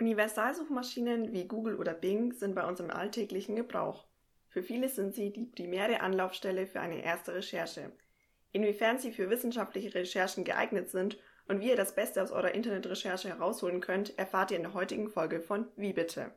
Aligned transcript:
Universalsuchmaschinen 0.00 1.32
wie 1.32 1.48
Google 1.48 1.74
oder 1.74 1.92
Bing 1.92 2.32
sind 2.32 2.54
bei 2.54 2.64
uns 2.64 2.78
im 2.78 2.88
alltäglichen 2.90 3.56
Gebrauch. 3.56 4.06
Für 4.48 4.62
viele 4.62 4.88
sind 4.88 5.12
sie 5.12 5.32
die 5.32 5.46
primäre 5.46 6.00
Anlaufstelle 6.00 6.68
für 6.68 6.80
eine 6.80 7.02
erste 7.02 7.34
Recherche. 7.34 7.90
Inwiefern 8.52 8.98
sie 8.98 9.10
für 9.10 9.28
wissenschaftliche 9.28 9.92
Recherchen 9.92 10.44
geeignet 10.44 10.88
sind 10.88 11.18
und 11.48 11.60
wie 11.60 11.70
ihr 11.70 11.76
das 11.76 11.96
Beste 11.96 12.22
aus 12.22 12.30
eurer 12.30 12.54
Internetrecherche 12.54 13.28
herausholen 13.28 13.80
könnt, 13.80 14.16
erfahrt 14.16 14.52
ihr 14.52 14.58
in 14.58 14.62
der 14.62 14.74
heutigen 14.74 15.08
Folge 15.08 15.40
von 15.40 15.66
Wie 15.74 15.92
bitte. 15.92 16.30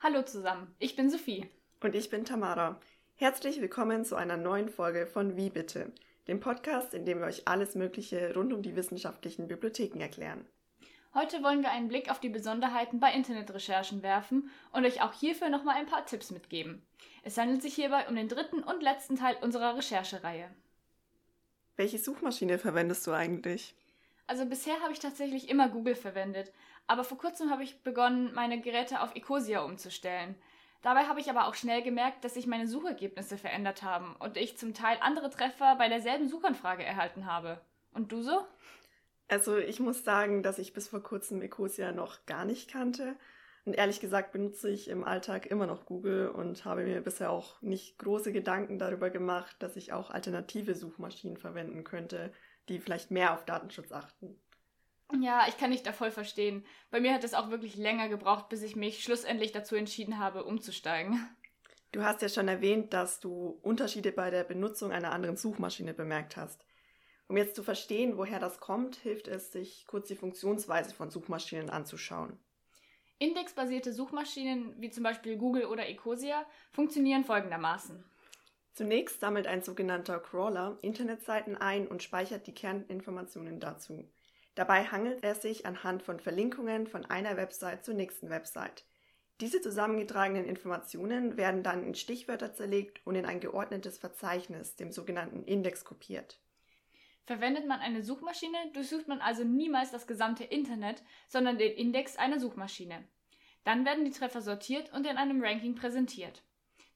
Hallo 0.00 0.22
zusammen, 0.22 0.74
ich 0.80 0.96
bin 0.96 1.10
Sophie. 1.10 1.48
Und 1.80 1.94
ich 1.94 2.10
bin 2.10 2.24
Tamara. 2.24 2.80
Herzlich 3.14 3.60
willkommen 3.60 4.04
zu 4.04 4.16
einer 4.16 4.36
neuen 4.36 4.68
Folge 4.68 5.06
von 5.06 5.36
Wie 5.36 5.50
bitte, 5.50 5.92
dem 6.28 6.40
Podcast, 6.40 6.94
in 6.94 7.04
dem 7.04 7.20
wir 7.20 7.26
euch 7.26 7.46
alles 7.46 7.74
Mögliche 7.74 8.34
rund 8.34 8.52
um 8.52 8.62
die 8.62 8.76
wissenschaftlichen 8.76 9.48
Bibliotheken 9.48 10.00
erklären. 10.00 10.46
Heute 11.14 11.44
wollen 11.44 11.62
wir 11.62 11.70
einen 11.70 11.86
Blick 11.86 12.10
auf 12.10 12.18
die 12.18 12.28
Besonderheiten 12.28 12.98
bei 12.98 13.12
Internetrecherchen 13.12 14.02
werfen 14.02 14.50
und 14.72 14.84
euch 14.84 15.00
auch 15.00 15.12
hierfür 15.12 15.48
nochmal 15.48 15.76
ein 15.76 15.86
paar 15.86 16.04
Tipps 16.06 16.32
mitgeben. 16.32 16.84
Es 17.22 17.38
handelt 17.38 17.62
sich 17.62 17.74
hierbei 17.74 18.08
um 18.08 18.16
den 18.16 18.28
dritten 18.28 18.64
und 18.64 18.82
letzten 18.82 19.16
Teil 19.16 19.36
unserer 19.40 19.76
Recherchereihe. 19.76 20.50
Welche 21.76 21.98
Suchmaschine 21.98 22.58
verwendest 22.58 23.06
du 23.06 23.12
eigentlich? 23.12 23.76
Also 24.26 24.46
bisher 24.46 24.80
habe 24.80 24.92
ich 24.92 24.98
tatsächlich 24.98 25.48
immer 25.48 25.68
Google 25.68 25.94
verwendet, 25.94 26.52
aber 26.86 27.04
vor 27.04 27.18
kurzem 27.18 27.50
habe 27.50 27.62
ich 27.62 27.82
begonnen, 27.82 28.32
meine 28.34 28.60
Geräte 28.60 29.00
auf 29.00 29.14
Ecosia 29.14 29.62
umzustellen. 29.62 30.34
Dabei 30.84 31.04
habe 31.04 31.18
ich 31.18 31.30
aber 31.30 31.48
auch 31.48 31.54
schnell 31.54 31.82
gemerkt, 31.82 32.24
dass 32.24 32.34
sich 32.34 32.46
meine 32.46 32.68
Suchergebnisse 32.68 33.38
verändert 33.38 33.82
haben 33.82 34.14
und 34.18 34.36
ich 34.36 34.58
zum 34.58 34.74
Teil 34.74 34.98
andere 35.00 35.30
Treffer 35.30 35.76
bei 35.76 35.88
derselben 35.88 36.28
Suchanfrage 36.28 36.84
erhalten 36.84 37.24
habe. 37.24 37.58
Und 37.94 38.12
du 38.12 38.20
so? 38.20 38.44
Also 39.26 39.56
ich 39.56 39.80
muss 39.80 40.04
sagen, 40.04 40.42
dass 40.42 40.58
ich 40.58 40.74
bis 40.74 40.88
vor 40.88 41.02
kurzem 41.02 41.40
Ecosia 41.40 41.92
noch 41.92 42.26
gar 42.26 42.44
nicht 42.44 42.70
kannte. 42.70 43.16
Und 43.64 43.72
ehrlich 43.72 43.98
gesagt 43.98 44.32
benutze 44.32 44.68
ich 44.68 44.88
im 44.88 45.04
Alltag 45.04 45.46
immer 45.46 45.66
noch 45.66 45.86
Google 45.86 46.28
und 46.28 46.66
habe 46.66 46.84
mir 46.84 47.00
bisher 47.00 47.30
auch 47.30 47.62
nicht 47.62 47.96
große 47.98 48.30
Gedanken 48.30 48.78
darüber 48.78 49.08
gemacht, 49.08 49.56
dass 49.60 49.76
ich 49.76 49.94
auch 49.94 50.10
alternative 50.10 50.74
Suchmaschinen 50.74 51.38
verwenden 51.38 51.84
könnte, 51.84 52.30
die 52.68 52.78
vielleicht 52.78 53.10
mehr 53.10 53.32
auf 53.32 53.46
Datenschutz 53.46 53.90
achten. 53.90 54.38
Ja, 55.20 55.46
ich 55.48 55.56
kann 55.58 55.70
dich 55.70 55.82
da 55.82 55.92
voll 55.92 56.10
verstehen. 56.10 56.64
Bei 56.90 57.00
mir 57.00 57.14
hat 57.14 57.24
es 57.24 57.34
auch 57.34 57.50
wirklich 57.50 57.76
länger 57.76 58.08
gebraucht, 58.08 58.48
bis 58.48 58.62
ich 58.62 58.76
mich 58.76 59.02
schlussendlich 59.02 59.52
dazu 59.52 59.76
entschieden 59.76 60.18
habe, 60.18 60.44
umzusteigen. 60.44 61.18
Du 61.92 62.02
hast 62.02 62.22
ja 62.22 62.28
schon 62.28 62.48
erwähnt, 62.48 62.92
dass 62.92 63.20
du 63.20 63.58
Unterschiede 63.62 64.10
bei 64.10 64.30
der 64.30 64.42
Benutzung 64.42 64.90
einer 64.90 65.12
anderen 65.12 65.36
Suchmaschine 65.36 65.94
bemerkt 65.94 66.36
hast. 66.36 66.66
Um 67.28 67.36
jetzt 67.36 67.54
zu 67.54 67.62
verstehen, 67.62 68.16
woher 68.16 68.40
das 68.40 68.60
kommt, 68.60 68.96
hilft 68.96 69.28
es, 69.28 69.52
sich 69.52 69.86
kurz 69.86 70.08
die 70.08 70.16
Funktionsweise 70.16 70.94
von 70.94 71.10
Suchmaschinen 71.10 71.70
anzuschauen. 71.70 72.38
Indexbasierte 73.18 73.92
Suchmaschinen 73.92 74.74
wie 74.80 74.90
zum 74.90 75.04
Beispiel 75.04 75.36
Google 75.36 75.66
oder 75.66 75.88
Ecosia 75.88 76.44
funktionieren 76.72 77.24
folgendermaßen. 77.24 78.04
Zunächst 78.72 79.20
sammelt 79.20 79.46
ein 79.46 79.62
sogenannter 79.62 80.18
Crawler 80.18 80.78
Internetseiten 80.82 81.56
ein 81.56 81.86
und 81.86 82.02
speichert 82.02 82.48
die 82.48 82.54
Kerninformationen 82.54 83.60
dazu. 83.60 84.04
Dabei 84.54 84.84
hangelt 84.84 85.24
er 85.24 85.34
sich 85.34 85.66
anhand 85.66 86.02
von 86.02 86.20
Verlinkungen 86.20 86.86
von 86.86 87.04
einer 87.04 87.36
Website 87.36 87.84
zur 87.84 87.94
nächsten 87.94 88.30
Website. 88.30 88.84
Diese 89.40 89.60
zusammengetragenen 89.60 90.44
Informationen 90.44 91.36
werden 91.36 91.64
dann 91.64 91.84
in 91.84 91.96
Stichwörter 91.96 92.54
zerlegt 92.54 93.04
und 93.04 93.16
in 93.16 93.26
ein 93.26 93.40
geordnetes 93.40 93.98
Verzeichnis, 93.98 94.76
dem 94.76 94.92
sogenannten 94.92 95.42
Index, 95.42 95.84
kopiert. 95.84 96.38
Verwendet 97.24 97.66
man 97.66 97.80
eine 97.80 98.02
Suchmaschine, 98.02 98.56
durchsucht 98.74 99.08
man 99.08 99.20
also 99.20 99.42
niemals 99.42 99.90
das 99.90 100.06
gesamte 100.06 100.44
Internet, 100.44 101.02
sondern 101.26 101.58
den 101.58 101.72
Index 101.72 102.16
einer 102.16 102.38
Suchmaschine. 102.38 103.02
Dann 103.64 103.84
werden 103.84 104.04
die 104.04 104.12
Treffer 104.12 104.42
sortiert 104.42 104.92
und 104.92 105.06
in 105.06 105.16
einem 105.16 105.42
Ranking 105.42 105.74
präsentiert. 105.74 106.44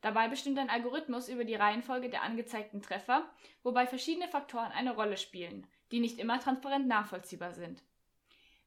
Dabei 0.00 0.28
bestimmt 0.28 0.58
ein 0.58 0.70
Algorithmus 0.70 1.28
über 1.28 1.44
die 1.44 1.56
Reihenfolge 1.56 2.08
der 2.08 2.22
angezeigten 2.22 2.82
Treffer, 2.82 3.28
wobei 3.64 3.86
verschiedene 3.86 4.28
Faktoren 4.28 4.70
eine 4.70 4.94
Rolle 4.94 5.16
spielen, 5.16 5.66
die 5.90 6.00
nicht 6.00 6.18
immer 6.18 6.40
transparent 6.40 6.86
nachvollziehbar 6.86 7.54
sind. 7.54 7.82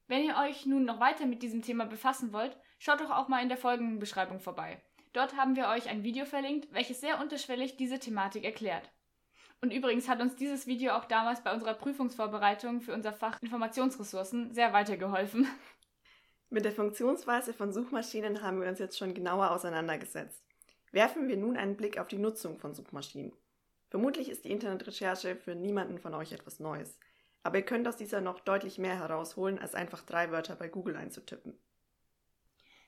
Wenn 0.07 0.23
ihr 0.23 0.35
euch 0.37 0.65
nun 0.65 0.85
noch 0.85 0.99
weiter 0.99 1.25
mit 1.25 1.41
diesem 1.41 1.61
Thema 1.61 1.85
befassen 1.85 2.33
wollt, 2.33 2.57
schaut 2.79 2.99
doch 2.99 3.11
auch 3.11 3.27
mal 3.27 3.41
in 3.41 3.49
der 3.49 3.57
Folgenbeschreibung 3.57 4.39
vorbei. 4.39 4.81
Dort 5.13 5.35
haben 5.35 5.55
wir 5.55 5.67
euch 5.67 5.89
ein 5.89 6.03
Video 6.03 6.25
verlinkt, 6.25 6.73
welches 6.73 7.01
sehr 7.01 7.19
unterschwellig 7.19 7.77
diese 7.77 7.99
Thematik 7.99 8.43
erklärt. 8.43 8.91
Und 9.61 9.71
übrigens 9.71 10.09
hat 10.09 10.21
uns 10.21 10.35
dieses 10.35 10.65
Video 10.67 10.93
auch 10.93 11.05
damals 11.05 11.43
bei 11.43 11.53
unserer 11.53 11.75
Prüfungsvorbereitung 11.75 12.81
für 12.81 12.93
unser 12.93 13.13
Fach 13.13 13.39
Informationsressourcen 13.41 14.53
sehr 14.53 14.73
weitergeholfen. 14.73 15.47
Mit 16.49 16.65
der 16.65 16.71
Funktionsweise 16.71 17.53
von 17.53 17.71
Suchmaschinen 17.71 18.41
haben 18.41 18.59
wir 18.59 18.67
uns 18.67 18.79
jetzt 18.79 18.97
schon 18.97 19.13
genauer 19.13 19.51
auseinandergesetzt. 19.51 20.43
Werfen 20.91 21.27
wir 21.29 21.37
nun 21.37 21.55
einen 21.55 21.77
Blick 21.77 21.97
auf 21.97 22.07
die 22.07 22.17
Nutzung 22.17 22.57
von 22.57 22.73
Suchmaschinen. 22.73 23.31
Vermutlich 23.89 24.29
ist 24.29 24.45
die 24.45 24.51
Internetrecherche 24.51 25.35
für 25.35 25.55
niemanden 25.55 25.99
von 25.99 26.13
euch 26.13 26.31
etwas 26.31 26.59
Neues. 26.59 26.97
Aber 27.43 27.57
ihr 27.57 27.65
könnt 27.65 27.87
aus 27.87 27.97
dieser 27.97 28.21
noch 28.21 28.39
deutlich 28.39 28.77
mehr 28.77 28.95
herausholen, 28.95 29.59
als 29.59 29.75
einfach 29.75 30.03
drei 30.03 30.31
Wörter 30.31 30.55
bei 30.55 30.67
Google 30.67 30.95
einzutippen. 30.95 31.57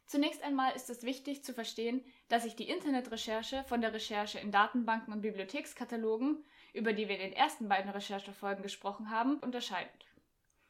Zunächst 0.05 0.43
einmal 0.43 0.75
ist 0.75 0.89
es 0.89 1.03
wichtig 1.03 1.43
zu 1.43 1.53
verstehen, 1.53 2.03
dass 2.27 2.43
sich 2.43 2.55
die 2.55 2.69
Internetrecherche 2.69 3.63
von 3.63 3.81
der 3.81 3.93
Recherche 3.93 4.39
in 4.39 4.51
Datenbanken 4.51 5.13
und 5.13 5.21
Bibliothekskatalogen, 5.21 6.43
über 6.73 6.93
die 6.93 7.07
wir 7.07 7.15
in 7.15 7.31
den 7.31 7.33
ersten 7.33 7.67
beiden 7.69 7.89
Recherchefolgen 7.89 8.63
gesprochen 8.63 9.09
haben, 9.09 9.37
unterscheidet. 9.39 10.05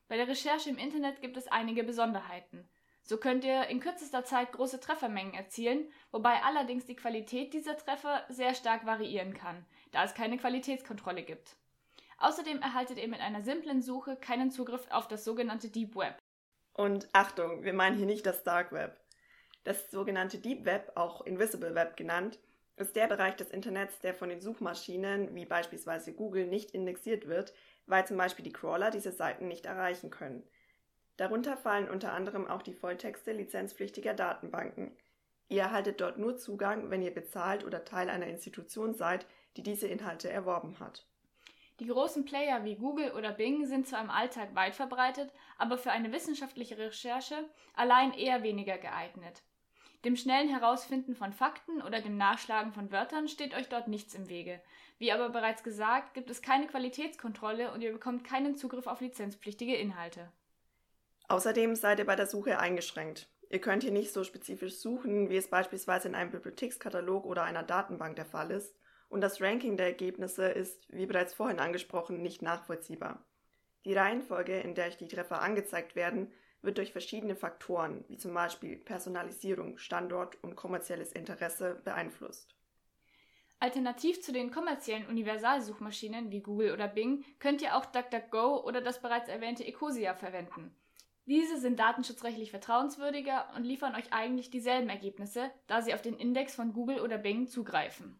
Bei 0.07 0.17
der 0.17 0.27
Recherche 0.27 0.69
im 0.69 0.77
Internet 0.77 1.21
gibt 1.21 1.37
es 1.37 1.47
einige 1.47 1.83
Besonderheiten. 1.83 2.69
So 3.01 3.17
könnt 3.17 3.43
ihr 3.43 3.67
in 3.67 3.81
kürzester 3.81 4.23
Zeit 4.23 4.53
große 4.53 4.79
Treffermengen 4.79 5.33
erzielen, 5.33 5.91
wobei 6.11 6.41
allerdings 6.43 6.85
die 6.85 6.95
Qualität 6.95 7.53
dieser 7.53 7.77
Treffer 7.77 8.23
sehr 8.29 8.53
stark 8.53 8.85
variieren 8.85 9.33
kann, 9.33 9.65
da 9.91 10.05
es 10.05 10.13
keine 10.13 10.37
Qualitätskontrolle 10.37 11.23
gibt. 11.23 11.57
Außerdem 12.19 12.61
erhaltet 12.61 12.97
ihr 12.97 13.07
mit 13.07 13.19
einer 13.19 13.41
simplen 13.41 13.81
Suche 13.81 14.15
keinen 14.15 14.51
Zugriff 14.51 14.87
auf 14.89 15.07
das 15.07 15.23
sogenannte 15.23 15.69
Deep 15.69 15.95
Web. 15.95 16.17
Und 16.73 17.07
Achtung, 17.13 17.63
wir 17.63 17.73
meinen 17.73 17.97
hier 17.97 18.05
nicht 18.05 18.25
das 18.25 18.43
Dark 18.43 18.71
Web. 18.71 18.99
Das 19.63 19.91
sogenannte 19.91 20.39
Deep 20.39 20.65
Web, 20.65 20.91
auch 20.95 21.21
Invisible 21.25 21.75
Web 21.75 21.95
genannt, 21.95 22.39
ist 22.75 22.95
der 22.95 23.07
Bereich 23.07 23.35
des 23.35 23.51
Internets, 23.51 23.99
der 23.99 24.13
von 24.13 24.29
den 24.29 24.41
Suchmaschinen 24.41 25.35
wie 25.35 25.45
beispielsweise 25.45 26.13
Google 26.13 26.47
nicht 26.47 26.71
indexiert 26.71 27.27
wird, 27.27 27.53
weil 27.85 28.05
zum 28.05 28.17
Beispiel 28.17 28.43
die 28.43 28.51
Crawler 28.51 28.89
diese 28.89 29.11
Seiten 29.11 29.47
nicht 29.47 29.65
erreichen 29.65 30.09
können. 30.09 30.43
Darunter 31.17 31.55
fallen 31.55 31.89
unter 31.89 32.13
anderem 32.13 32.47
auch 32.47 32.63
die 32.63 32.73
Volltexte 32.73 33.31
lizenzpflichtiger 33.33 34.15
Datenbanken. 34.15 34.97
Ihr 35.47 35.61
erhaltet 35.61 36.01
dort 36.01 36.17
nur 36.17 36.37
Zugang, 36.37 36.89
wenn 36.89 37.03
ihr 37.03 37.13
bezahlt 37.13 37.63
oder 37.63 37.85
Teil 37.85 38.09
einer 38.09 38.27
Institution 38.27 38.95
seid, 38.95 39.27
die 39.55 39.61
diese 39.61 39.87
Inhalte 39.87 40.29
erworben 40.29 40.79
hat. 40.79 41.05
Die 41.79 41.87
großen 41.87 42.25
Player 42.25 42.63
wie 42.63 42.75
Google 42.75 43.11
oder 43.11 43.31
Bing 43.31 43.65
sind 43.65 43.87
zwar 43.87 44.01
im 44.01 44.11
Alltag 44.11 44.53
weit 44.53 44.75
verbreitet, 44.75 45.31
aber 45.57 45.77
für 45.77 45.91
eine 45.91 46.11
wissenschaftliche 46.11 46.77
Recherche 46.77 47.49
allein 47.73 48.13
eher 48.13 48.43
weniger 48.43 48.77
geeignet. 48.77 49.41
Dem 50.05 50.15
schnellen 50.15 50.49
Herausfinden 50.49 51.15
von 51.15 51.31
Fakten 51.31 51.81
oder 51.81 52.01
dem 52.01 52.17
Nachschlagen 52.17 52.73
von 52.73 52.91
Wörtern 52.91 53.27
steht 53.27 53.55
euch 53.55 53.69
dort 53.69 53.87
nichts 53.87 54.13
im 54.13 54.27
Wege. 54.29 54.61
Wie 54.97 55.11
aber 55.11 55.29
bereits 55.29 55.63
gesagt, 55.63 56.13
gibt 56.13 56.29
es 56.29 56.41
keine 56.41 56.67
Qualitätskontrolle 56.67 57.71
und 57.71 57.81
ihr 57.81 57.93
bekommt 57.93 58.23
keinen 58.23 58.55
Zugriff 58.55 58.85
auf 58.85 59.01
lizenzpflichtige 59.01 59.75
Inhalte. 59.75 60.31
Außerdem 61.29 61.75
seid 61.75 61.99
ihr 61.99 62.05
bei 62.05 62.17
der 62.17 62.27
Suche 62.27 62.59
eingeschränkt. 62.59 63.29
Ihr 63.49 63.61
könnt 63.61 63.83
hier 63.83 63.91
nicht 63.91 64.11
so 64.11 64.23
spezifisch 64.23 64.75
suchen, 64.75 65.29
wie 65.29 65.37
es 65.37 65.49
beispielsweise 65.49 66.09
in 66.09 66.15
einem 66.15 66.31
Bibliothekskatalog 66.31 67.25
oder 67.25 67.43
einer 67.43 67.63
Datenbank 67.63 68.15
der 68.17 68.25
Fall 68.25 68.51
ist, 68.51 68.75
und 69.13 69.21
das 69.21 69.39
Ranking 69.41 69.77
der 69.77 69.85
Ergebnisse 69.85 70.47
ist, 70.47 70.87
wie 70.91 71.05
bereits 71.05 71.35
vorhin 71.35 71.59
angesprochen, 71.59 72.23
nicht 72.23 72.41
nachvollziehbar. 72.41 73.23
Die 73.85 73.93
Reihenfolge, 73.93 74.59
in 74.59 74.73
der 74.73 74.89
die 74.89 75.07
Treffer 75.07 75.39
angezeigt 75.39 75.95
werden, 75.95 76.31
wird 76.63 76.79
durch 76.79 76.91
verschiedene 76.91 77.35
Faktoren, 77.35 78.03
wie 78.07 78.17
zum 78.17 78.33
Beispiel 78.33 78.75
Personalisierung, 78.75 79.77
Standort 79.77 80.41
und 80.43 80.55
kommerzielles 80.55 81.11
Interesse, 81.11 81.79
beeinflusst. 81.83 82.55
Alternativ 83.59 84.19
zu 84.21 84.33
den 84.33 84.49
kommerziellen 84.49 85.05
Universalsuchmaschinen 85.05 86.31
wie 86.31 86.41
Google 86.41 86.73
oder 86.73 86.87
Bing 86.87 87.23
könnt 87.37 87.61
ihr 87.61 87.77
auch 87.77 87.85
DuckDuckGo 87.85 88.63
oder 88.63 88.81
das 88.81 88.99
bereits 88.99 89.29
erwähnte 89.29 89.63
Ecosia 89.63 90.15
verwenden. 90.15 90.75
Diese 91.25 91.59
sind 91.59 91.79
datenschutzrechtlich 91.79 92.49
vertrauenswürdiger 92.49 93.53
und 93.55 93.63
liefern 93.63 93.95
euch 93.95 94.11
eigentlich 94.11 94.49
dieselben 94.49 94.89
Ergebnisse, 94.89 95.51
da 95.67 95.83
sie 95.83 95.93
auf 95.93 96.01
den 96.01 96.17
Index 96.17 96.55
von 96.55 96.73
Google 96.73 96.99
oder 96.99 97.19
Bing 97.19 97.47
zugreifen. 97.47 98.19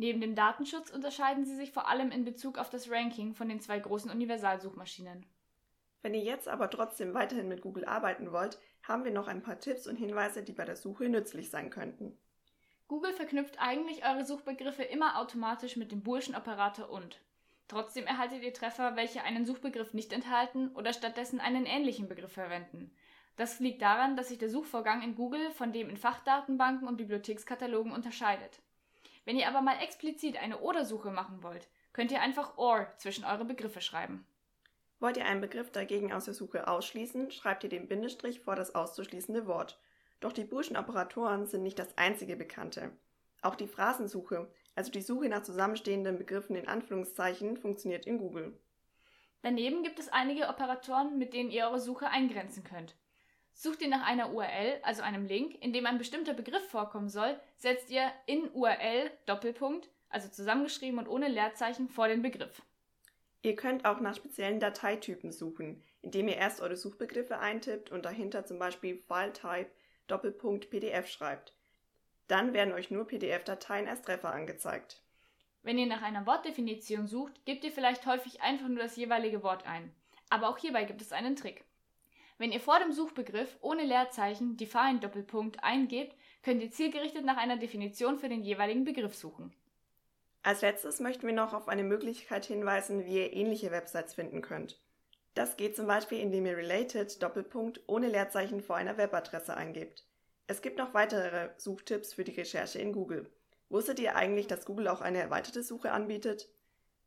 Neben 0.00 0.22
dem 0.22 0.34
Datenschutz 0.34 0.88
unterscheiden 0.88 1.44
sie 1.44 1.54
sich 1.54 1.72
vor 1.72 1.86
allem 1.86 2.10
in 2.10 2.24
Bezug 2.24 2.56
auf 2.56 2.70
das 2.70 2.90
Ranking 2.90 3.34
von 3.34 3.50
den 3.50 3.60
zwei 3.60 3.78
großen 3.78 4.10
Universalsuchmaschinen. 4.10 5.26
Wenn 6.00 6.14
ihr 6.14 6.22
jetzt 6.22 6.48
aber 6.48 6.70
trotzdem 6.70 7.12
weiterhin 7.12 7.48
mit 7.48 7.60
Google 7.60 7.84
arbeiten 7.84 8.32
wollt, 8.32 8.58
haben 8.82 9.04
wir 9.04 9.10
noch 9.10 9.28
ein 9.28 9.42
paar 9.42 9.58
Tipps 9.58 9.86
und 9.86 9.96
Hinweise, 9.96 10.42
die 10.42 10.54
bei 10.54 10.64
der 10.64 10.76
Suche 10.76 11.10
nützlich 11.10 11.50
sein 11.50 11.68
könnten. 11.68 12.16
Google 12.88 13.12
verknüpft 13.12 13.60
eigentlich 13.60 14.02
eure 14.02 14.24
Suchbegriffe 14.24 14.84
immer 14.84 15.18
automatisch 15.18 15.76
mit 15.76 15.92
dem 15.92 16.02
Burschen 16.02 16.34
Operator 16.34 16.88
und. 16.88 17.20
Trotzdem 17.68 18.06
erhaltet 18.06 18.42
ihr 18.42 18.54
Treffer, 18.54 18.96
welche 18.96 19.22
einen 19.22 19.44
Suchbegriff 19.44 19.92
nicht 19.92 20.14
enthalten 20.14 20.70
oder 20.74 20.94
stattdessen 20.94 21.40
einen 21.40 21.66
ähnlichen 21.66 22.08
Begriff 22.08 22.32
verwenden. 22.32 22.90
Das 23.36 23.60
liegt 23.60 23.82
daran, 23.82 24.16
dass 24.16 24.28
sich 24.28 24.38
der 24.38 24.48
Suchvorgang 24.48 25.02
in 25.02 25.14
Google 25.14 25.50
von 25.50 25.74
dem 25.74 25.90
in 25.90 25.98
Fachdatenbanken 25.98 26.88
und 26.88 26.96
Bibliothekskatalogen 26.96 27.92
unterscheidet. 27.92 28.62
Wenn 29.24 29.36
ihr 29.36 29.48
aber 29.48 29.60
mal 29.60 29.78
explizit 29.82 30.36
eine 30.36 30.60
Oder-Suche 30.60 31.10
machen 31.10 31.42
wollt, 31.42 31.68
könnt 31.92 32.12
ihr 32.12 32.20
einfach 32.20 32.56
OR 32.56 32.92
zwischen 32.98 33.24
eure 33.24 33.44
Begriffe 33.44 33.80
schreiben. 33.80 34.26
Wollt 34.98 35.16
ihr 35.16 35.24
einen 35.24 35.40
Begriff 35.40 35.70
dagegen 35.70 36.12
aus 36.12 36.26
der 36.26 36.34
Suche 36.34 36.68
ausschließen, 36.68 37.30
schreibt 37.30 37.64
ihr 37.64 37.70
den 37.70 37.88
Bindestrich 37.88 38.40
vor 38.40 38.54
das 38.54 38.74
auszuschließende 38.74 39.46
Wort. 39.46 39.80
Doch 40.20 40.32
die 40.32 40.44
Boolschen 40.44 40.76
Operatoren 40.76 41.46
sind 41.46 41.62
nicht 41.62 41.78
das 41.78 41.96
einzige 41.96 42.36
bekannte. 42.36 42.92
Auch 43.40 43.54
die 43.54 43.66
Phrasensuche, 43.66 44.52
also 44.74 44.92
die 44.92 45.00
Suche 45.00 45.28
nach 45.28 45.42
zusammenstehenden 45.42 46.18
Begriffen 46.18 46.56
in 46.56 46.68
Anführungszeichen, 46.68 47.56
funktioniert 47.56 48.06
in 48.06 48.18
Google. 48.18 48.58
Daneben 49.42 49.82
gibt 49.82 49.98
es 49.98 50.10
einige 50.10 50.48
Operatoren, 50.48 51.18
mit 51.18 51.32
denen 51.32 51.50
ihr 51.50 51.64
eure 51.64 51.80
Suche 51.80 52.08
eingrenzen 52.08 52.62
könnt. 52.62 52.94
Sucht 53.62 53.82
ihr 53.82 53.88
nach 53.88 54.06
einer 54.06 54.32
URL, 54.32 54.80
also 54.84 55.02
einem 55.02 55.26
Link, 55.26 55.62
in 55.62 55.74
dem 55.74 55.84
ein 55.84 55.98
bestimmter 55.98 56.32
Begriff 56.32 56.66
vorkommen 56.70 57.10
soll, 57.10 57.38
setzt 57.58 57.90
ihr 57.90 58.10
in 58.24 58.50
URL 58.52 59.10
Doppelpunkt, 59.26 59.90
also 60.08 60.30
zusammengeschrieben 60.30 60.98
und 60.98 61.08
ohne 61.08 61.28
Leerzeichen, 61.28 61.90
vor 61.90 62.08
den 62.08 62.22
Begriff. 62.22 62.62
Ihr 63.42 63.56
könnt 63.56 63.84
auch 63.84 64.00
nach 64.00 64.16
speziellen 64.16 64.60
Dateitypen 64.60 65.30
suchen, 65.30 65.82
indem 66.00 66.28
ihr 66.28 66.38
erst 66.38 66.62
eure 66.62 66.78
Suchbegriffe 66.78 67.38
eintippt 67.38 67.90
und 67.90 68.06
dahinter 68.06 68.46
zum 68.46 68.58
Beispiel 68.58 68.96
FileType 68.96 69.70
Doppelpunkt 70.06 70.70
PDF 70.70 71.08
schreibt. 71.08 71.52
Dann 72.28 72.54
werden 72.54 72.72
euch 72.72 72.90
nur 72.90 73.06
PDF-Dateien 73.06 73.88
als 73.88 74.00
Treffer 74.00 74.32
angezeigt. 74.32 75.02
Wenn 75.62 75.76
ihr 75.76 75.84
nach 75.86 76.00
einer 76.00 76.24
Wortdefinition 76.24 77.06
sucht, 77.06 77.44
gebt 77.44 77.62
ihr 77.64 77.72
vielleicht 77.72 78.06
häufig 78.06 78.40
einfach 78.40 78.68
nur 78.68 78.82
das 78.82 78.96
jeweilige 78.96 79.42
Wort 79.42 79.66
ein. 79.66 79.94
Aber 80.30 80.48
auch 80.48 80.56
hierbei 80.56 80.84
gibt 80.84 81.02
es 81.02 81.12
einen 81.12 81.36
Trick. 81.36 81.66
Wenn 82.40 82.52
ihr 82.52 82.60
vor 82.60 82.78
dem 82.78 82.90
Suchbegriff 82.90 83.58
ohne 83.60 83.84
Leerzeichen 83.84 84.56
Define 84.56 84.98
Doppelpunkt 84.98 85.62
eingebt, 85.62 86.16
könnt 86.42 86.62
ihr 86.62 86.70
zielgerichtet 86.70 87.22
nach 87.22 87.36
einer 87.36 87.58
Definition 87.58 88.18
für 88.18 88.30
den 88.30 88.42
jeweiligen 88.42 88.84
Begriff 88.84 89.14
suchen. 89.14 89.52
Als 90.42 90.62
letztes 90.62 91.00
möchten 91.00 91.26
wir 91.26 91.34
noch 91.34 91.52
auf 91.52 91.68
eine 91.68 91.82
Möglichkeit 91.82 92.46
hinweisen, 92.46 93.04
wie 93.04 93.18
ihr 93.18 93.34
ähnliche 93.34 93.70
Websites 93.70 94.14
finden 94.14 94.40
könnt. 94.40 94.80
Das 95.34 95.58
geht 95.58 95.76
zum 95.76 95.86
Beispiel, 95.86 96.18
indem 96.18 96.46
ihr 96.46 96.56
related 96.56 97.22
Doppelpunkt 97.22 97.82
ohne 97.86 98.08
Leerzeichen 98.08 98.62
vor 98.62 98.76
einer 98.76 98.96
Webadresse 98.96 99.54
eingebt. 99.54 100.06
Es 100.46 100.62
gibt 100.62 100.78
noch 100.78 100.94
weitere 100.94 101.50
Suchtipps 101.58 102.14
für 102.14 102.24
die 102.24 102.32
Recherche 102.32 102.78
in 102.78 102.94
Google. 102.94 103.30
Wusstet 103.68 103.98
ihr 103.98 104.16
eigentlich, 104.16 104.46
dass 104.46 104.64
Google 104.64 104.88
auch 104.88 105.02
eine 105.02 105.18
erweiterte 105.18 105.62
Suche 105.62 105.92
anbietet? 105.92 106.48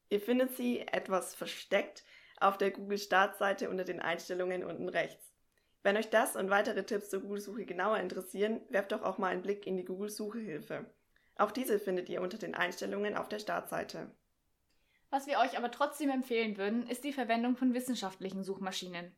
Ihr 0.09 0.21
findet 0.21 0.56
sie 0.56 0.81
etwas 0.81 1.33
versteckt 1.33 2.03
auf 2.44 2.57
der 2.57 2.72
Google-Startseite 2.72 3.69
unter 3.69 3.84
den 3.84 4.00
Einstellungen 4.00 4.63
unten 4.63 4.90
rechts. 4.90 5.34
Wenn 5.81 5.98
euch 5.98 6.10
das 6.10 6.36
und 6.36 6.50
weitere 6.50 6.84
Tipps 6.84 7.10
zur 7.10 7.22
Google-Suche 7.22 7.66
genauer 7.66 7.98
interessieren, 7.98 8.62
werft 8.69 8.92
doch 8.92 9.04
auch 9.04 9.18
mal 9.18 9.28
einen 9.28 9.42
Blick 9.42 9.68
in 9.68 9.78
die 9.78 9.86
Google-Suchehilfe. 9.86 10.86
Auch 11.36 11.51
diese 11.51 11.80
findet 11.80 12.10
ihr 12.10 12.22
unter 12.22 12.38
den 12.38 12.56
Einstellungen 12.56 13.18
auf 13.18 13.28
der 13.28 13.40
Startseite. 13.40 14.12
Was 15.10 15.28
wir 15.28 15.40
euch 15.40 15.57
aber 15.57 15.72
trotzdem 15.72 16.10
empfehlen 16.10 16.57
würden, 16.57 16.88
ist 16.88 17.04
die 17.04 17.13
Verwendung 17.13 17.56
von 17.56 17.74
wissenschaftlichen 17.74 18.44
Suchmaschinen. 18.44 19.12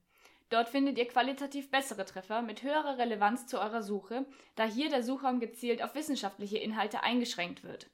Dort 0.50 0.70
findet 0.70 0.98
ihr 0.98 1.08
qualitativ 1.08 1.72
bessere 1.72 2.06
Treffer 2.06 2.42
mit 2.42 2.64
höherer 2.64 2.98
Relevanz 2.98 3.48
zu 3.48 3.60
eurer 3.60 3.82
Suche, 3.82 4.26
da 4.56 4.66
hier 4.66 4.90
der 4.90 5.04
Suchraum 5.04 5.40
gezielt 5.40 5.82
auf 5.82 5.96
wissenschaftliche 5.96 6.58
Inhalte 6.58 7.02
eingeschränkt 7.02 7.64
wird. 7.64 7.90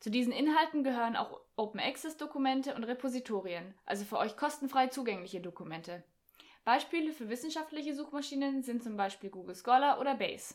Zu 0.00 0.10
diesen 0.10 0.32
Inhalten 0.32 0.84
gehören 0.84 1.16
auch 1.16 1.40
Open 1.56 1.80
Access 1.80 2.16
Dokumente 2.16 2.74
und 2.74 2.84
Repositorien, 2.84 3.74
also 3.86 4.04
für 4.04 4.18
euch 4.18 4.36
kostenfrei 4.36 4.88
zugängliche 4.88 5.40
Dokumente. 5.40 6.04
Beispiele 6.64 7.12
für 7.12 7.28
wissenschaftliche 7.28 7.94
Suchmaschinen 7.94 8.62
sind 8.62 8.82
zum 8.82 8.96
Beispiel 8.96 9.30
Google 9.30 9.54
Scholar 9.54 10.00
oder 10.00 10.14
Base. 10.16 10.54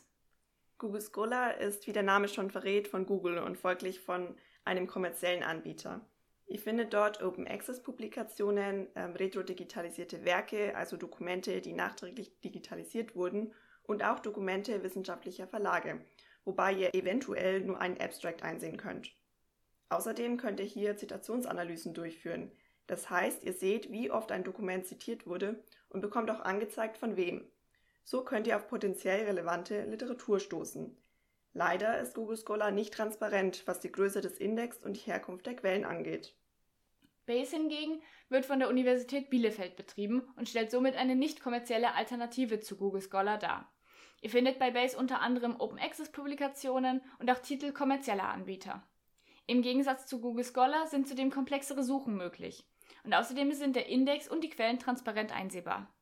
Google 0.78 1.00
Scholar 1.00 1.58
ist, 1.58 1.86
wie 1.86 1.92
der 1.92 2.02
Name 2.02 2.28
schon 2.28 2.50
verrät, 2.50 2.88
von 2.88 3.06
Google 3.06 3.38
und 3.38 3.56
folglich 3.56 4.00
von 4.00 4.36
einem 4.64 4.86
kommerziellen 4.86 5.42
Anbieter. 5.42 6.00
Ihr 6.46 6.58
findet 6.58 6.92
dort 6.92 7.22
Open 7.22 7.46
Access 7.46 7.82
Publikationen, 7.82 8.88
ähm, 8.94 9.12
retro-digitalisierte 9.12 10.24
Werke, 10.24 10.76
also 10.76 10.96
Dokumente, 10.96 11.60
die 11.60 11.72
nachträglich 11.72 12.40
digitalisiert 12.40 13.16
wurden, 13.16 13.54
und 13.84 14.04
auch 14.04 14.18
Dokumente 14.18 14.82
wissenschaftlicher 14.82 15.46
Verlage, 15.46 16.04
wobei 16.44 16.72
ihr 16.72 16.94
eventuell 16.94 17.62
nur 17.62 17.80
einen 17.80 17.98
Abstract 18.00 18.42
einsehen 18.42 18.76
könnt. 18.76 19.12
Außerdem 19.92 20.38
könnt 20.38 20.58
ihr 20.58 20.66
hier 20.66 20.96
Zitationsanalysen 20.96 21.92
durchführen. 21.92 22.50
Das 22.86 23.10
heißt, 23.10 23.44
ihr 23.44 23.52
seht, 23.52 23.92
wie 23.92 24.10
oft 24.10 24.32
ein 24.32 24.42
Dokument 24.42 24.86
zitiert 24.86 25.26
wurde 25.26 25.62
und 25.90 26.00
bekommt 26.00 26.30
auch 26.30 26.40
angezeigt, 26.40 26.96
von 26.96 27.16
wem. 27.16 27.46
So 28.02 28.24
könnt 28.24 28.46
ihr 28.46 28.56
auf 28.56 28.68
potenziell 28.68 29.26
relevante 29.26 29.84
Literatur 29.84 30.40
stoßen. 30.40 30.96
Leider 31.52 32.00
ist 32.00 32.14
Google 32.14 32.38
Scholar 32.38 32.70
nicht 32.70 32.94
transparent, 32.94 33.64
was 33.66 33.80
die 33.80 33.92
Größe 33.92 34.22
des 34.22 34.38
Index 34.38 34.78
und 34.78 34.96
die 34.96 35.00
Herkunft 35.00 35.44
der 35.44 35.56
Quellen 35.56 35.84
angeht. 35.84 36.34
Base 37.26 37.54
hingegen 37.54 38.00
wird 38.30 38.46
von 38.46 38.60
der 38.60 38.70
Universität 38.70 39.28
Bielefeld 39.28 39.76
betrieben 39.76 40.22
und 40.36 40.48
stellt 40.48 40.70
somit 40.70 40.96
eine 40.96 41.16
nicht 41.16 41.42
kommerzielle 41.42 41.94
Alternative 41.94 42.60
zu 42.60 42.78
Google 42.78 43.02
Scholar 43.02 43.38
dar. 43.38 43.70
Ihr 44.22 44.30
findet 44.30 44.58
bei 44.58 44.70
Base 44.70 44.96
unter 44.96 45.20
anderem 45.20 45.60
Open 45.60 45.78
Access 45.78 46.10
Publikationen 46.10 47.02
und 47.18 47.30
auch 47.30 47.40
Titel 47.40 47.72
kommerzieller 47.72 48.28
Anbieter. 48.28 48.82
Im 49.46 49.62
Gegensatz 49.62 50.06
zu 50.06 50.20
Google 50.20 50.44
Scholar 50.44 50.86
sind 50.86 51.08
zudem 51.08 51.30
komplexere 51.30 51.82
Suchen 51.82 52.16
möglich. 52.16 52.64
Und 53.04 53.14
außerdem 53.14 53.52
sind 53.52 53.74
der 53.74 53.88
Index 53.88 54.28
und 54.28 54.44
die 54.44 54.50
Quellen 54.50 54.78
transparent 54.78 55.34
einsehbar. 55.34 55.92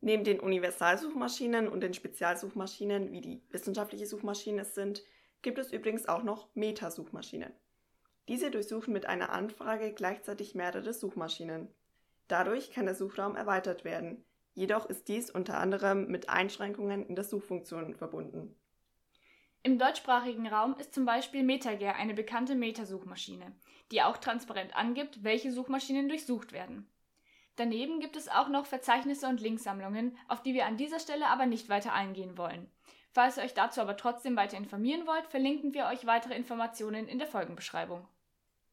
Neben 0.00 0.24
den 0.24 0.40
Universalsuchmaschinen 0.40 1.68
und 1.68 1.80
den 1.80 1.94
Spezialsuchmaschinen, 1.94 3.12
wie 3.12 3.20
die 3.20 3.42
wissenschaftliche 3.50 4.06
Suchmaschine 4.06 4.62
es 4.62 4.74
sind, 4.74 5.02
gibt 5.42 5.58
es 5.58 5.72
übrigens 5.72 6.08
auch 6.08 6.22
noch 6.22 6.48
Metasuchmaschinen. 6.54 7.52
Diese 8.28 8.50
durchsuchen 8.50 8.92
mit 8.92 9.06
einer 9.06 9.30
Anfrage 9.30 9.92
gleichzeitig 9.92 10.54
mehrere 10.54 10.92
Suchmaschinen. 10.92 11.68
Dadurch 12.28 12.70
kann 12.70 12.86
der 12.86 12.94
Suchraum 12.94 13.36
erweitert 13.36 13.84
werden, 13.84 14.24
jedoch 14.54 14.86
ist 14.86 15.08
dies 15.08 15.30
unter 15.30 15.58
anderem 15.58 16.06
mit 16.06 16.28
Einschränkungen 16.28 17.06
in 17.06 17.14
der 17.14 17.24
Suchfunktion 17.24 17.94
verbunden. 17.94 18.56
Im 19.64 19.78
deutschsprachigen 19.78 20.48
Raum 20.48 20.74
ist 20.78 20.92
zum 20.92 21.04
Beispiel 21.04 21.44
MetaGer 21.44 21.94
eine 21.94 22.14
bekannte 22.14 22.56
Metasuchmaschine, 22.56 23.52
die 23.92 24.02
auch 24.02 24.16
transparent 24.16 24.74
angibt, 24.74 25.22
welche 25.22 25.52
Suchmaschinen 25.52 26.08
durchsucht 26.08 26.50
werden. 26.50 26.88
Daneben 27.54 28.00
gibt 28.00 28.16
es 28.16 28.28
auch 28.28 28.48
noch 28.48 28.66
Verzeichnisse 28.66 29.28
und 29.28 29.40
Linksammlungen, 29.40 30.18
auf 30.26 30.42
die 30.42 30.54
wir 30.54 30.66
an 30.66 30.78
dieser 30.78 30.98
Stelle 30.98 31.28
aber 31.28 31.46
nicht 31.46 31.68
weiter 31.68 31.92
eingehen 31.92 32.36
wollen. 32.36 32.68
Falls 33.12 33.36
ihr 33.36 33.44
euch 33.44 33.54
dazu 33.54 33.80
aber 33.80 33.96
trotzdem 33.96 34.34
weiter 34.36 34.56
informieren 34.56 35.06
wollt, 35.06 35.28
verlinken 35.28 35.74
wir 35.74 35.86
euch 35.86 36.06
weitere 36.06 36.34
Informationen 36.34 37.06
in 37.06 37.18
der 37.18 37.28
Folgenbeschreibung. 37.28 38.08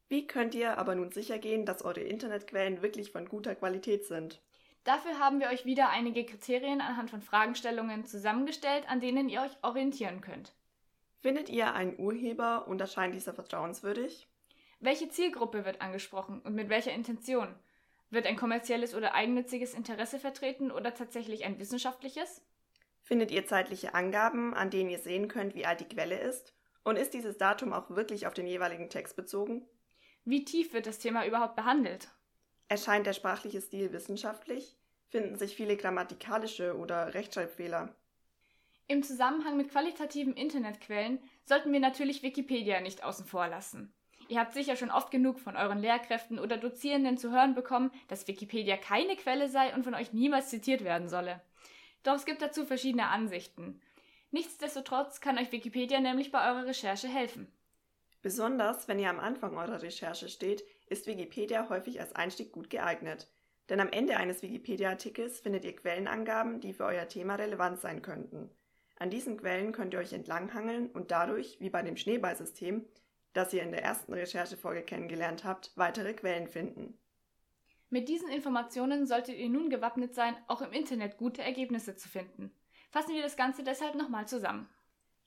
Wie 0.08 0.26
könnt 0.26 0.56
ihr 0.56 0.76
aber 0.76 0.96
nun 0.96 1.12
sicher 1.12 1.38
gehen, 1.38 1.66
dass 1.66 1.84
eure 1.84 2.00
Internetquellen 2.00 2.82
wirklich 2.82 3.12
von 3.12 3.28
guter 3.28 3.54
Qualität 3.54 4.06
sind? 4.06 4.40
Dafür 4.82 5.20
haben 5.20 5.38
wir 5.38 5.50
euch 5.50 5.66
wieder 5.66 5.90
einige 5.90 6.24
Kriterien 6.24 6.80
anhand 6.80 7.10
von 7.10 7.20
Fragestellungen 7.20 8.06
zusammengestellt, 8.06 8.90
an 8.90 8.98
denen 8.98 9.28
ihr 9.28 9.42
euch 9.42 9.56
orientieren 9.62 10.20
könnt. 10.20 10.52
Findet 11.20 11.50
ihr 11.50 11.74
einen 11.74 11.98
Urheber 11.98 12.66
und 12.66 12.80
erscheint 12.80 13.14
dieser 13.14 13.34
vertrauenswürdig? 13.34 14.26
Welche 14.80 15.10
Zielgruppe 15.10 15.66
wird 15.66 15.82
angesprochen 15.82 16.40
und 16.40 16.54
mit 16.54 16.70
welcher 16.70 16.92
Intention? 16.92 17.54
Wird 18.08 18.26
ein 18.26 18.36
kommerzielles 18.36 18.94
oder 18.94 19.14
eigennütziges 19.14 19.74
Interesse 19.74 20.18
vertreten 20.18 20.70
oder 20.70 20.94
tatsächlich 20.94 21.44
ein 21.44 21.58
wissenschaftliches? 21.58 22.42
Findet 23.02 23.30
ihr 23.30 23.46
zeitliche 23.46 23.94
Angaben, 23.94 24.54
an 24.54 24.70
denen 24.70 24.88
ihr 24.88 24.98
sehen 24.98 25.28
könnt, 25.28 25.54
wie 25.54 25.66
alt 25.66 25.80
die 25.80 25.88
Quelle 25.88 26.18
ist? 26.18 26.54
Und 26.84 26.96
ist 26.96 27.12
dieses 27.12 27.36
Datum 27.36 27.74
auch 27.74 27.90
wirklich 27.90 28.26
auf 28.26 28.32
den 28.32 28.46
jeweiligen 28.46 28.88
Text 28.88 29.14
bezogen? 29.14 29.66
Wie 30.24 30.44
tief 30.44 30.72
wird 30.72 30.86
das 30.86 30.98
Thema 30.98 31.26
überhaupt 31.26 31.56
behandelt? 31.56 32.08
Erscheint 32.68 33.06
der 33.06 33.12
sprachliche 33.12 33.60
Stil 33.60 33.92
wissenschaftlich? 33.92 34.76
Finden 35.08 35.36
sich 35.36 35.54
viele 35.54 35.76
grammatikalische 35.76 36.76
oder 36.76 37.12
Rechtschreibfehler? 37.12 37.94
Im 38.90 39.04
Zusammenhang 39.04 39.56
mit 39.56 39.70
qualitativen 39.70 40.34
Internetquellen 40.34 41.20
sollten 41.44 41.72
wir 41.72 41.78
natürlich 41.78 42.24
Wikipedia 42.24 42.80
nicht 42.80 43.04
außen 43.04 43.24
vor 43.24 43.46
lassen. 43.46 43.94
Ihr 44.26 44.40
habt 44.40 44.52
sicher 44.52 44.74
schon 44.74 44.90
oft 44.90 45.12
genug 45.12 45.38
von 45.38 45.54
euren 45.54 45.78
Lehrkräften 45.78 46.40
oder 46.40 46.56
Dozierenden 46.56 47.16
zu 47.16 47.30
hören 47.30 47.54
bekommen, 47.54 47.92
dass 48.08 48.26
Wikipedia 48.26 48.76
keine 48.76 49.14
Quelle 49.14 49.48
sei 49.48 49.72
und 49.76 49.84
von 49.84 49.94
euch 49.94 50.12
niemals 50.12 50.50
zitiert 50.50 50.82
werden 50.82 51.08
solle. 51.08 51.40
Doch 52.02 52.16
es 52.16 52.24
gibt 52.24 52.42
dazu 52.42 52.66
verschiedene 52.66 53.06
Ansichten. 53.06 53.80
Nichtsdestotrotz 54.32 55.20
kann 55.20 55.38
euch 55.38 55.52
Wikipedia 55.52 56.00
nämlich 56.00 56.32
bei 56.32 56.44
eurer 56.50 56.66
Recherche 56.66 57.06
helfen. 57.06 57.46
Besonders 58.22 58.88
wenn 58.88 58.98
ihr 58.98 59.10
am 59.10 59.20
Anfang 59.20 59.56
eurer 59.56 59.82
Recherche 59.82 60.28
steht, 60.28 60.64
ist 60.88 61.06
Wikipedia 61.06 61.68
häufig 61.68 62.00
als 62.00 62.16
Einstieg 62.16 62.50
gut 62.50 62.70
geeignet. 62.70 63.30
Denn 63.68 63.78
am 63.78 63.92
Ende 63.92 64.16
eines 64.16 64.42
Wikipedia-Artikels 64.42 65.38
findet 65.38 65.64
ihr 65.64 65.76
Quellenangaben, 65.76 66.58
die 66.58 66.72
für 66.72 66.86
euer 66.86 67.06
Thema 67.06 67.36
relevant 67.36 67.78
sein 67.78 68.02
könnten. 68.02 68.50
An 69.00 69.08
diesen 69.08 69.38
Quellen 69.38 69.72
könnt 69.72 69.94
ihr 69.94 69.98
euch 69.98 70.12
entlanghangeln 70.12 70.90
und 70.90 71.10
dadurch, 71.10 71.56
wie 71.58 71.70
bei 71.70 71.80
dem 71.80 71.96
Schneeballsystem, 71.96 72.84
das 73.32 73.54
ihr 73.54 73.62
in 73.62 73.72
der 73.72 73.82
ersten 73.82 74.12
Recherchefolge 74.12 74.82
kennengelernt 74.82 75.42
habt, 75.42 75.72
weitere 75.74 76.12
Quellen 76.12 76.48
finden. 76.48 76.98
Mit 77.88 78.10
diesen 78.10 78.28
Informationen 78.28 79.06
solltet 79.06 79.38
ihr 79.38 79.48
nun 79.48 79.70
gewappnet 79.70 80.14
sein, 80.14 80.36
auch 80.48 80.60
im 80.60 80.72
Internet 80.72 81.16
gute 81.16 81.40
Ergebnisse 81.40 81.96
zu 81.96 82.10
finden. 82.10 82.52
Fassen 82.90 83.14
wir 83.14 83.22
das 83.22 83.38
Ganze 83.38 83.64
deshalb 83.64 83.94
nochmal 83.94 84.28
zusammen. 84.28 84.68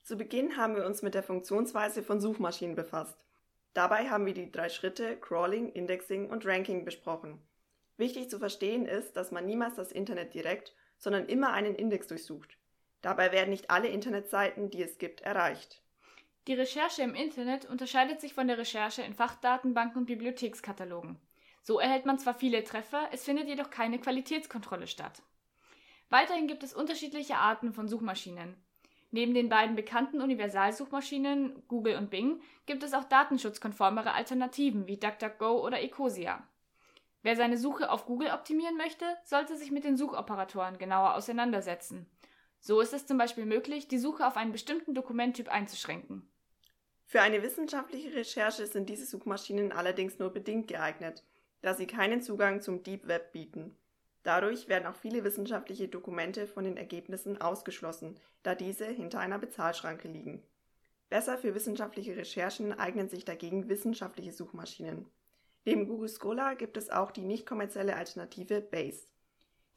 Zu 0.04 0.16
Beginn 0.16 0.56
haben 0.56 0.76
wir 0.76 0.86
uns 0.86 1.02
mit 1.02 1.14
der 1.14 1.24
Funktionsweise 1.24 2.04
von 2.04 2.20
Suchmaschinen 2.20 2.76
befasst. 2.76 3.26
Dabei 3.72 4.08
haben 4.08 4.24
wir 4.24 4.34
die 4.34 4.52
drei 4.52 4.68
Schritte 4.68 5.16
Crawling, 5.16 5.72
Indexing 5.72 6.30
und 6.30 6.46
Ranking 6.46 6.84
besprochen. 6.84 7.42
Wichtig 7.96 8.30
zu 8.30 8.38
verstehen 8.38 8.86
ist, 8.86 9.16
dass 9.16 9.32
man 9.32 9.46
niemals 9.46 9.74
das 9.74 9.90
Internet 9.90 10.32
direkt, 10.32 10.76
sondern 10.96 11.26
immer 11.26 11.52
einen 11.52 11.74
Index 11.74 12.06
durchsucht. 12.06 12.56
Dabei 13.04 13.32
werden 13.32 13.50
nicht 13.50 13.70
alle 13.70 13.88
Internetseiten, 13.88 14.70
die 14.70 14.82
es 14.82 14.96
gibt, 14.96 15.20
erreicht. 15.20 15.82
Die 16.46 16.54
Recherche 16.54 17.02
im 17.02 17.14
Internet 17.14 17.66
unterscheidet 17.66 18.22
sich 18.22 18.32
von 18.32 18.48
der 18.48 18.56
Recherche 18.56 19.02
in 19.02 19.12
Fachdatenbanken 19.12 19.98
und 19.98 20.06
Bibliothekskatalogen. 20.06 21.18
So 21.60 21.78
erhält 21.78 22.06
man 22.06 22.18
zwar 22.18 22.32
viele 22.32 22.64
Treffer, 22.64 23.10
es 23.12 23.22
findet 23.22 23.46
jedoch 23.46 23.68
keine 23.68 23.98
Qualitätskontrolle 23.98 24.86
statt. 24.86 25.20
Weiterhin 26.08 26.46
gibt 26.46 26.62
es 26.62 26.72
unterschiedliche 26.72 27.36
Arten 27.36 27.74
von 27.74 27.88
Suchmaschinen. 27.88 28.56
Neben 29.10 29.34
den 29.34 29.50
beiden 29.50 29.76
bekannten 29.76 30.22
Universalsuchmaschinen 30.22 31.62
Google 31.68 31.98
und 31.98 32.08
Bing 32.08 32.40
gibt 32.64 32.82
es 32.82 32.94
auch 32.94 33.04
datenschutzkonformere 33.04 34.12
Alternativen 34.12 34.86
wie 34.86 34.96
DuckDuckGo 34.96 35.62
oder 35.62 35.82
Ecosia. 35.82 36.42
Wer 37.20 37.36
seine 37.36 37.58
Suche 37.58 37.90
auf 37.90 38.06
Google 38.06 38.30
optimieren 38.30 38.78
möchte, 38.78 39.04
sollte 39.24 39.58
sich 39.58 39.70
mit 39.70 39.84
den 39.84 39.98
Suchoperatoren 39.98 40.78
genauer 40.78 41.16
auseinandersetzen. 41.16 42.06
So 42.66 42.80
ist 42.80 42.94
es 42.94 43.04
zum 43.04 43.18
Beispiel 43.18 43.44
möglich, 43.44 43.88
die 43.88 43.98
Suche 43.98 44.26
auf 44.26 44.38
einen 44.38 44.50
bestimmten 44.50 44.94
Dokumenttyp 44.94 45.50
einzuschränken. 45.50 46.26
Für 47.04 47.20
eine 47.20 47.42
wissenschaftliche 47.42 48.14
Recherche 48.14 48.66
sind 48.66 48.88
diese 48.88 49.04
Suchmaschinen 49.04 49.70
allerdings 49.70 50.18
nur 50.18 50.30
bedingt 50.30 50.68
geeignet, 50.68 51.22
da 51.60 51.74
sie 51.74 51.86
keinen 51.86 52.22
Zugang 52.22 52.62
zum 52.62 52.82
Deep 52.82 53.06
Web 53.06 53.32
bieten. 53.32 53.76
Dadurch 54.22 54.66
werden 54.66 54.86
auch 54.86 54.96
viele 54.96 55.24
wissenschaftliche 55.24 55.88
Dokumente 55.88 56.46
von 56.46 56.64
den 56.64 56.78
Ergebnissen 56.78 57.38
ausgeschlossen, 57.38 58.18
da 58.42 58.54
diese 58.54 58.86
hinter 58.86 59.18
einer 59.18 59.38
Bezahlschranke 59.38 60.08
liegen. 60.08 60.42
Besser 61.10 61.36
für 61.36 61.54
wissenschaftliche 61.54 62.16
Recherchen 62.16 62.72
eignen 62.72 63.10
sich 63.10 63.26
dagegen 63.26 63.68
wissenschaftliche 63.68 64.32
Suchmaschinen. 64.32 65.04
Neben 65.66 65.86
Google 65.86 66.08
Scholar 66.08 66.56
gibt 66.56 66.78
es 66.78 66.88
auch 66.88 67.10
die 67.10 67.26
nicht 67.26 67.44
kommerzielle 67.44 67.94
Alternative 67.94 68.62
Base. 68.62 69.06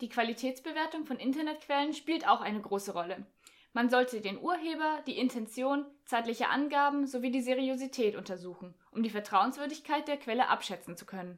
Die 0.02 0.10
Qualitätsbewertung 0.10 1.06
von 1.06 1.18
Internetquellen 1.18 1.94
spielt 1.94 2.28
auch 2.28 2.42
eine 2.42 2.62
große 2.62 2.94
Rolle. 2.94 3.26
Man 3.74 3.90
sollte 3.90 4.22
den 4.22 4.40
Urheber, 4.40 5.02
die 5.08 5.18
Intention, 5.18 5.86
zeitliche 6.06 6.50
Angaben 6.50 7.06
sowie 7.06 7.32
die 7.32 7.42
Seriosität 7.42 8.16
untersuchen, 8.16 8.74
um 8.92 9.04
die 9.04 9.10
Vertrauenswürdigkeit 9.10 10.08
der 10.08 10.18
Quelle 10.18 10.50
abschätzen 10.50 10.98
zu 10.98 11.06
können. 11.06 11.38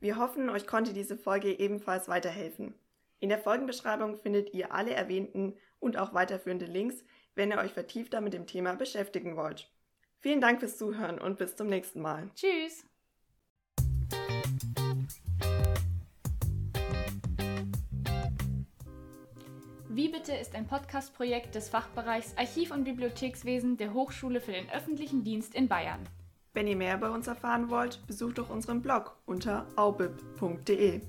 Wir 0.00 0.16
hoffen, 0.16 0.50
euch 0.50 0.66
konnte 0.66 0.92
diese 0.92 1.16
Folge 1.16 1.58
ebenfalls 1.58 2.08
weiterhelfen. 2.08 2.74
In 3.20 3.28
der 3.28 3.38
Folgenbeschreibung 3.38 4.16
findet 4.16 4.52
ihr 4.52 4.72
alle 4.72 4.92
erwähnten 4.92 5.56
und 5.78 5.96
auch 5.96 6.12
weiterführende 6.14 6.66
Links, 6.66 7.04
wenn 7.34 7.50
ihr 7.50 7.58
euch 7.58 7.72
vertiefter 7.72 8.20
mit 8.20 8.34
dem 8.34 8.46
Thema 8.46 8.74
beschäftigen 8.74 9.36
wollt. 9.36 9.70
Vielen 10.18 10.40
Dank 10.40 10.60
fürs 10.60 10.78
Zuhören 10.78 11.18
und 11.18 11.38
bis 11.38 11.56
zum 11.56 11.68
nächsten 11.68 12.00
Mal. 12.00 12.30
Tschüss! 12.34 12.84
Wie 19.96 20.08
bitte 20.08 20.34
ist 20.34 20.56
ein 20.56 20.66
Podcast-Projekt 20.66 21.54
des 21.54 21.68
Fachbereichs 21.68 22.36
Archiv- 22.36 22.72
und 22.72 22.82
Bibliothekswesen 22.82 23.76
der 23.76 23.94
Hochschule 23.94 24.40
für 24.40 24.50
den 24.50 24.68
öffentlichen 24.70 25.22
Dienst 25.22 25.54
in 25.54 25.68
Bayern. 25.68 26.00
Wenn 26.52 26.66
ihr 26.66 26.74
mehr 26.74 26.96
über 26.96 27.12
uns 27.12 27.28
erfahren 27.28 27.70
wollt, 27.70 28.04
besucht 28.08 28.38
doch 28.38 28.50
unseren 28.50 28.82
Blog 28.82 29.16
unter 29.24 29.68
aubib.de. 29.76 31.00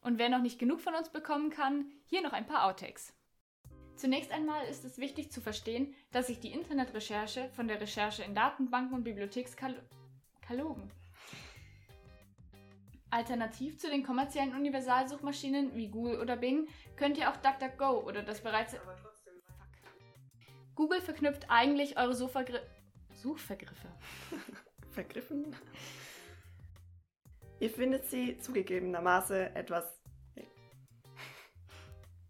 Und 0.00 0.18
wer 0.18 0.30
noch 0.30 0.40
nicht 0.40 0.58
genug 0.58 0.80
von 0.80 0.94
uns 0.94 1.10
bekommen 1.10 1.50
kann, 1.50 1.84
hier 2.06 2.22
noch 2.22 2.32
ein 2.32 2.46
paar 2.46 2.64
Outtakes. 2.64 3.12
Zunächst 3.94 4.32
einmal 4.32 4.64
ist 4.68 4.86
es 4.86 4.96
wichtig 4.96 5.30
zu 5.30 5.42
verstehen, 5.42 5.94
dass 6.12 6.28
sich 6.28 6.40
die 6.40 6.54
Internetrecherche 6.54 7.50
von 7.50 7.68
der 7.68 7.78
Recherche 7.78 8.22
in 8.22 8.34
Datenbanken 8.34 8.94
und 8.94 9.04
Bibliothekskatalogen 9.04 10.90
Alternativ 13.10 13.78
zu 13.78 13.88
den 13.88 14.02
kommerziellen 14.02 14.54
Universalsuchmaschinen 14.54 15.74
wie 15.74 15.88
Google 15.88 16.20
oder 16.20 16.36
Bing 16.36 16.68
könnt 16.96 17.18
ihr 17.18 17.30
auch 17.30 17.36
DuckDuckGo 17.36 18.00
oder 18.00 18.22
das 18.22 18.40
bereits. 18.40 18.76
Google 20.74 21.00
verknüpft 21.00 21.46
eigentlich 21.48 21.98
eure 21.98 22.14
Suchvergri 22.14 22.58
Suchvergriffe. 23.14 23.88
Vergriffen? 24.90 25.56
Ihr 27.60 27.70
findet 27.70 28.04
sie 28.10 28.38
zugegebenermaßen 28.38 29.54
etwas. 29.56 30.00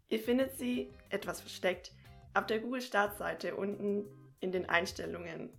Ihr 0.09 0.19
findet 0.19 0.57
sie 0.57 0.93
etwas 1.09 1.41
versteckt 1.41 1.91
auf 2.33 2.45
der 2.45 2.59
Google-Startseite 2.59 3.55
unten 3.55 4.05
in 4.39 4.51
den 4.51 4.69
Einstellungen. 4.69 5.49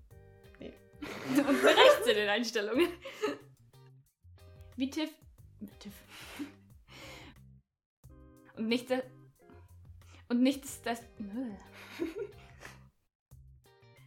Nee. 0.58 0.72
Und 1.37 1.64
rechts 1.64 2.06
in 2.06 2.16
den 2.16 2.28
Einstellungen. 2.28 2.88
Wie 4.78 4.88
Tiff. 4.88 5.11
Tiff. 5.80 5.92
Und 8.56 8.68
nicht 8.68 8.88
das. 8.88 9.02
Und 10.28 10.40
nicht 10.40 10.62
das. 10.87 11.02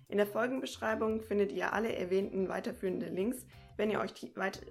In 0.07 0.15
der 0.15 0.25
Folgenbeschreibung 0.25 1.19
findet 1.19 1.51
ihr 1.51 1.73
alle 1.73 1.93
erwähnten 1.93 2.47
weiterführenden 2.47 3.13
Links, 3.13 3.45
wenn 3.75 3.91
ihr 3.91 3.99
euch 3.99 4.13
weiter. 4.37 4.61